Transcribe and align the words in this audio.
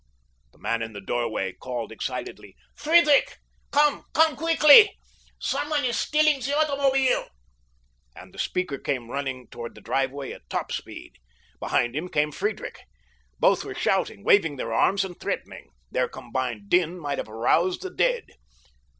The 0.51 0.57
man 0.57 0.81
in 0.81 0.93
the 0.93 0.99
doorway 0.99 1.53
called 1.53 1.91
excitedly, 1.91 2.55
"Friedrich! 2.73 3.37
Come! 3.71 4.03
Come 4.13 4.35
quickly! 4.35 4.97
Someone 5.37 5.85
is 5.85 5.95
stealing 5.99 6.39
the 6.39 6.57
automobile," 6.57 7.27
and 8.15 8.33
the 8.33 8.39
speaker 8.39 8.79
came 8.79 9.11
running 9.11 9.47
toward 9.49 9.75
the 9.75 9.79
driveway 9.81 10.31
at 10.31 10.49
top 10.49 10.71
speed. 10.71 11.19
Behind 11.59 11.95
him 11.95 12.09
came 12.09 12.31
Friedrich. 12.31 12.79
Both 13.39 13.63
were 13.63 13.75
shouting, 13.75 14.23
waving 14.23 14.55
their 14.55 14.73
arms 14.73 15.05
and 15.05 15.19
threatening. 15.19 15.69
Their 15.91 16.07
combined 16.09 16.67
din 16.69 16.97
might 16.99 17.19
have 17.19 17.29
aroused 17.29 17.83
the 17.83 17.91
dead. 17.93 18.31